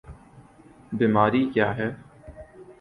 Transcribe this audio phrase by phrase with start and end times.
[0.91, 1.89] بیماری کیا ہے؟